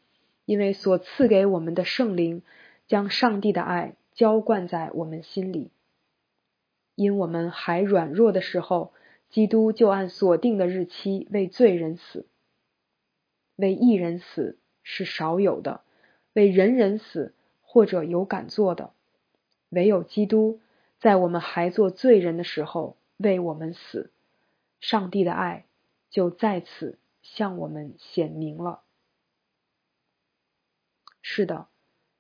[0.46, 2.42] 因为所赐给我们的圣灵
[2.88, 5.70] 将上帝的爱浇灌在我们心里。
[6.96, 8.94] 因我们还软弱的时候，
[9.30, 12.26] 基督就按所定的日期为罪人死；
[13.58, 15.82] 为一人死，是少有的，
[16.34, 18.90] 为人人死或者有敢做的。
[19.70, 20.60] 唯有基督
[21.00, 24.10] 在我们还做罪人的时候为我们死，
[24.80, 25.66] 上帝的爱
[26.10, 26.98] 就在此
[27.34, 28.84] 向我们显明了。
[31.22, 31.70] 是的，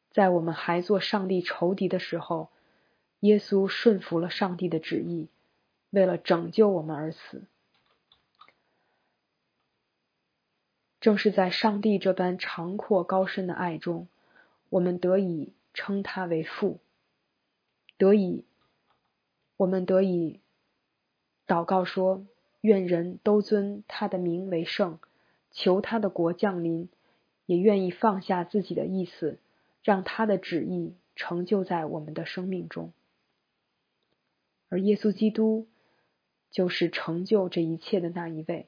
[0.09, 2.49] 在我们还做上帝仇敌的时候，
[3.19, 5.27] 耶稣顺服了上帝的旨意，
[5.89, 7.43] 为了拯救我们而死。
[11.01, 14.07] 正是在上帝这般长阔高深的爱中，
[14.69, 16.79] 我们得以称他为父，
[17.97, 18.45] 得以，
[19.57, 20.39] 我们得以
[21.45, 22.25] 祷告说：
[22.61, 24.99] 愿人都尊他的名为圣，
[25.51, 26.89] 求他的国降临。
[27.47, 29.37] 也愿意放下自己的意思，
[29.83, 32.93] 让他的旨意成就在我们的生命中。
[34.69, 35.67] 而耶稣基督
[36.49, 38.67] 就是成就这一切的那一位。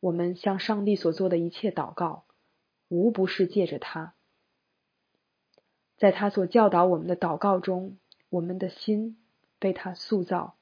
[0.00, 2.24] 我们向上帝所做的一切祷告，
[2.88, 4.14] 无不是借着他。
[5.98, 7.98] 在他所教导我们的祷告中，
[8.30, 9.18] 我们的心
[9.58, 10.56] 被他塑造，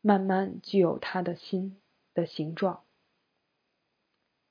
[0.00, 1.76] 慢慢具有他的心
[2.14, 2.82] 的形状。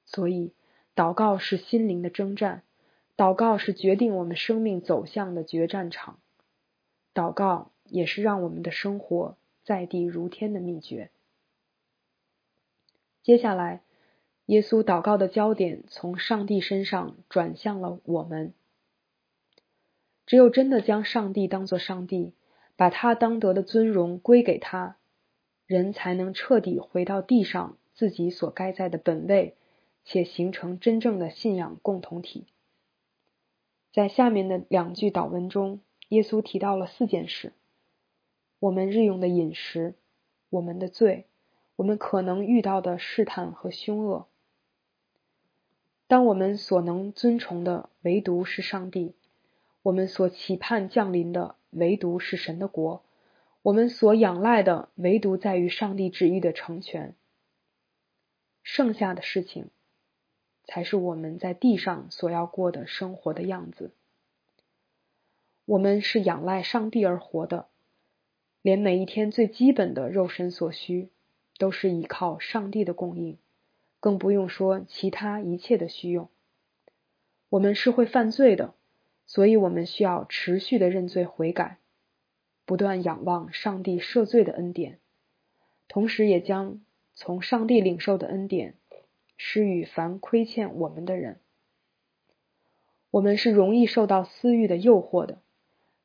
[0.06, 0.54] 所以。
[0.96, 2.64] 祷告是心灵的征战，
[3.16, 6.20] 祷告是决定我们生命走向的决战场，
[7.14, 11.12] 祷告也是让我们的生活在地如天的秘诀。
[13.22, 13.84] 接下来，
[14.48, 18.56] 耶稣祷告的焦点从上帝身上转向了我们。
[20.26, 22.34] 只有真的将上帝当作上帝，
[22.76, 24.98] 把他当得的尊荣归给他，
[25.68, 29.54] 人才能彻底回到地上自己所该在的本位。
[30.10, 32.46] 且形成真正的信仰共同体。
[33.92, 37.52] 在下面的两句祷文中，耶稣提到了四件事：
[38.60, 39.96] 我们日用的饮食，
[40.50, 41.26] 我们的罪，
[41.76, 44.28] 我们可能遇到的试探和凶恶。
[46.08, 49.14] 当我们所能尊崇的唯独是上帝，
[49.84, 53.04] 我们所期盼降临的唯独是神的国，
[53.68, 57.14] 我们所仰赖的唯独在于上帝旨意的成全。
[58.64, 59.68] 剩下的事情。
[60.64, 63.92] 才是我们在地上所要过的生活的样子。
[65.66, 67.68] 我们是仰赖上帝而活的，
[68.62, 71.10] 连每一天最基本的肉身所需，
[71.58, 73.38] 都是依靠上帝的供应，
[74.02, 76.30] 更不用说其他一切的需用。
[77.48, 78.74] 我们是会犯罪的，
[79.26, 81.78] 所以我们需要持续的认罪悔改，
[82.68, 85.00] 不断仰望上帝赦罪的恩典，
[85.88, 86.82] 同时也将
[87.16, 88.76] 从上帝领受的恩典。
[89.38, 91.40] 施与凡亏欠我们的人，
[93.12, 95.38] 我们是容易受到私欲的诱惑的，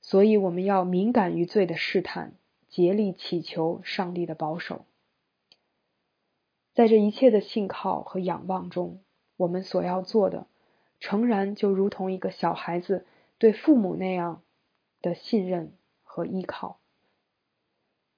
[0.03, 2.35] 所以我们要敏感于罪的试探，
[2.69, 4.85] 竭力祈求上帝的保守。
[6.75, 9.01] 在这一切的信靠和仰望中，
[9.39, 10.47] 我们所要做的，
[11.01, 13.07] 诚然就如同一个小孩子
[13.39, 14.43] 对父母那样
[15.01, 15.73] 的信任
[16.13, 16.79] 和依靠。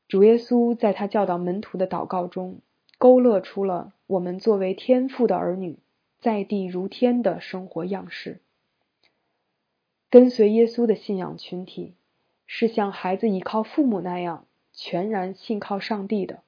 [0.08, 2.58] 主耶稣在他教导门徒的祷告中。
[2.96, 5.78] 勾勒出了我们作为天父的儿女，
[6.20, 8.40] 在地如天的生活样式。
[10.08, 11.94] 跟随耶稣的信仰群体，
[12.46, 16.42] 是像孩子倚靠父母那样全然信靠上帝的，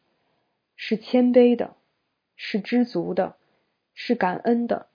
[0.77, 1.77] 是谦卑的，
[2.37, 3.37] 是知足的，
[3.93, 4.89] 是感恩的，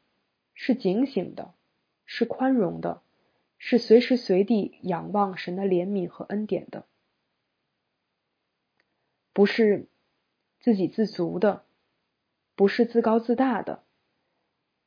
[0.56, 1.54] 是警醒的，
[2.06, 3.02] 是宽容的，
[3.64, 6.88] 是随时随地仰望神的怜悯和恩典的，
[9.32, 9.88] 不是。
[10.60, 11.66] 自给自足的，
[12.54, 13.84] 不是自高自大的，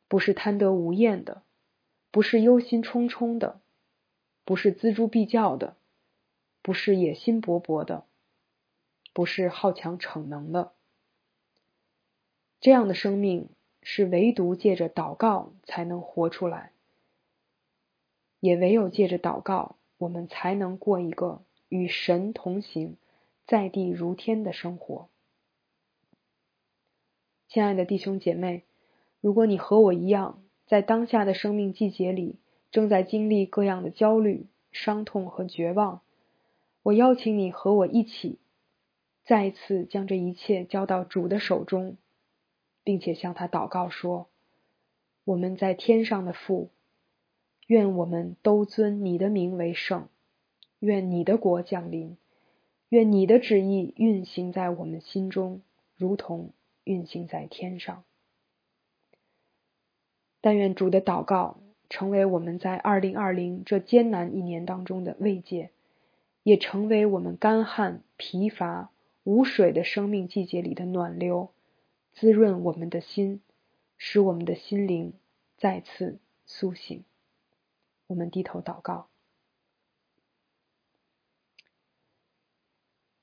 [0.06, 1.42] 不是贪得无厌的，
[2.12, 3.60] 不是忧心忡忡的，
[4.44, 5.76] 不是锱铢必较的，
[6.62, 8.06] 不是野心勃勃的，
[9.12, 10.74] 不是好强逞能的。
[12.60, 13.48] 这样的生命
[13.82, 16.73] 是唯独借着祷告才能活出来，
[18.44, 21.40] 也唯有借着祷告，我们才能过一个
[21.70, 22.98] 与神同行、
[23.46, 25.08] 在地如天的生活。
[27.48, 28.64] 亲爱的弟兄姐妹，
[29.22, 32.36] 如果你和我一样，在当下的生命季节里，
[32.70, 36.02] 正在经历各样的焦虑、伤痛和绝望，
[36.82, 38.38] 我邀请你和我一起，
[39.24, 41.96] 再一次将这一切交到主的手中，
[42.82, 44.28] 并且向他祷告说
[45.24, 46.68] ：“我们在天上的父，
[47.66, 50.08] 愿我们都尊你的名为圣，
[50.80, 52.16] 愿你的国降临，
[52.88, 55.62] 愿你的旨意运行在我们心中，
[55.96, 56.52] 如同。”
[56.84, 58.04] 运行在天上。
[60.42, 61.56] 但愿主的祷告
[61.88, 65.70] 成为我们在二零二零这艰难一年当中的慰藉，
[66.42, 68.90] 也成为我们干旱、疲乏、
[69.22, 71.54] 无水的生命季节里的暖流，
[72.12, 73.40] 滋润我们的心，
[73.96, 75.14] 使我们的心灵
[75.56, 77.02] 再次苏醒。
[78.14, 79.08] 我们低头祷告。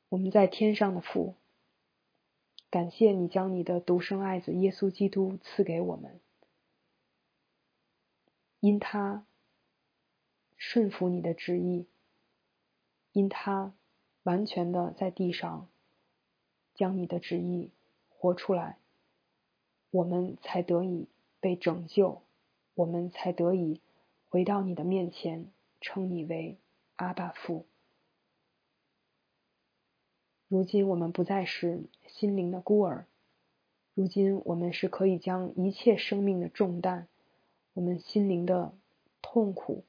[0.10, 1.36] 我们在天上的父，
[2.70, 6.20] 感谢你将你的独生爱子耶稣基督赐给我们，
[8.60, 9.26] 因他
[10.58, 11.88] 顺服你的旨意，
[13.14, 13.74] 因他
[14.24, 15.70] 完全的在地上
[16.76, 17.72] 将你的旨意
[18.10, 18.78] 活出来，
[19.92, 21.08] 我们才得以
[21.40, 22.22] 被拯救，
[22.74, 23.80] 我们才得以
[24.32, 25.52] 回到你的面前，
[25.82, 26.58] 称你为
[26.96, 27.66] 阿爸父。
[30.48, 33.08] 如今我们不再是心灵的孤儿，
[33.94, 37.10] 如今我们是可以将一切生命的重担，
[37.74, 38.74] 我们心灵的
[39.22, 39.84] 痛苦、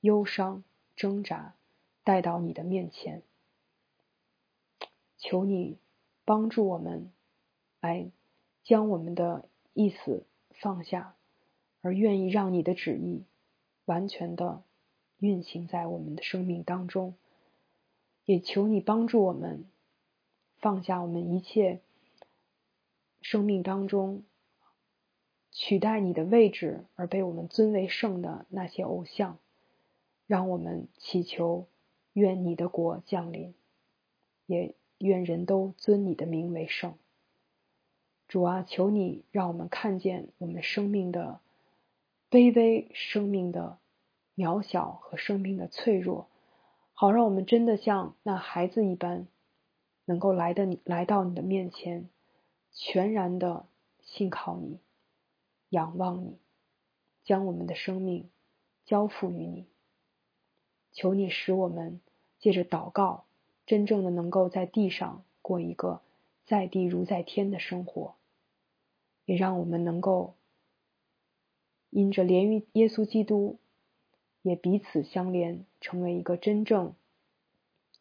[0.00, 0.64] 忧伤、
[0.96, 1.54] 挣扎
[2.02, 3.20] 带到你的面前，
[5.18, 5.76] 求你
[6.24, 7.12] 帮助我们
[7.82, 8.10] 来
[8.62, 11.14] 将我们的意思放下，
[11.82, 13.24] 而愿意让你的旨意
[13.84, 14.62] 完全的
[15.18, 17.14] 运行在我们的生命当中，
[18.24, 19.64] 也求你帮助我们。
[20.58, 21.80] 放下我们一切
[23.20, 24.22] 生命当中
[25.50, 29.38] 取代你的位置而被我们尊为圣的那些偶像，
[30.28, 31.66] 让我们祈求
[32.12, 33.54] 愿你的国降临，
[34.46, 36.94] 也愿人都尊你的名为圣。
[38.28, 41.40] 主啊，求你让我们看见我们生命的
[42.32, 43.76] 卑微、生命的
[44.34, 46.30] 渺小和生命的脆弱，
[46.94, 49.26] 好让我们真的像那孩子一般。
[50.06, 52.08] 能够来的你来到你的面前，
[52.72, 53.66] 全然的
[54.00, 54.80] 信靠你，
[55.68, 56.38] 仰望你，
[57.22, 58.30] 将我们的生命
[58.86, 59.66] 交付于你。
[60.90, 62.00] 求你使我们
[62.38, 63.26] 借着祷告，
[63.66, 66.00] 真正的能够在地上过一个
[66.46, 68.14] 在地如在天的生活，
[69.26, 70.34] 也让我们能够
[71.92, 73.58] 因着连于耶稣基督，
[74.42, 76.94] 也彼此相连，成为一个真正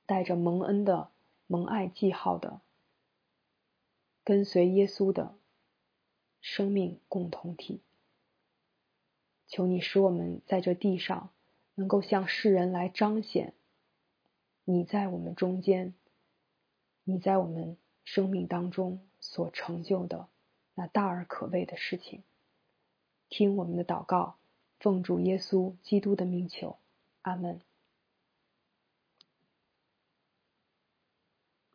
[0.07, 1.11] 带着蒙恩的。
[1.47, 2.61] 蒙爱记号的，
[4.23, 5.35] 跟随耶稣的
[6.39, 7.81] 生命共同体。
[9.47, 11.29] 求你使我们在这地上
[11.75, 13.53] 能够向世人来彰显
[14.63, 15.93] 你在我们中间，
[17.03, 17.75] 你在我们
[18.05, 20.29] 生命当中所成就的
[20.73, 22.23] 那大而可畏的事情。
[23.31, 24.35] 听我们的祷告，
[24.77, 26.75] 奉主耶稣基督的命求，
[27.21, 27.61] 阿门。